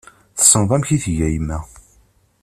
Tessneḍ 0.37 0.71
amek 0.75 0.89
i 0.95 0.97
tga 1.03 1.27
yemma. 1.33 1.59